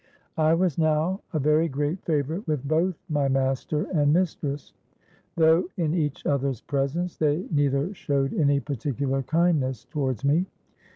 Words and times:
"I 0.39 0.55
was 0.55 0.79
now 0.79 1.21
a 1.31 1.37
very 1.37 1.67
great 1.69 2.03
favourite 2.05 2.47
with 2.47 2.67
both 2.67 2.95
my 3.07 3.27
master 3.27 3.83
and 3.93 4.11
mistress, 4.11 4.73
though, 5.35 5.65
in 5.77 5.93
each 5.93 6.25
other's 6.25 6.61
presence, 6.61 7.17
they 7.17 7.45
neither 7.51 7.93
showed 7.93 8.33
any 8.33 8.59
particular 8.61 9.21
kindness 9.21 9.85
towards 9.85 10.25
me. 10.25 10.47